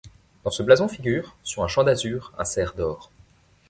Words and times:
Dans 0.43 0.49
ce 0.49 0.63
blason 0.63 0.87
figure, 0.87 1.35
sur 1.43 1.63
un 1.63 1.67
champ 1.67 1.83
d'azur, 1.83 2.33
un 2.39 2.43
cerf 2.43 2.73
d'or. 2.73 3.11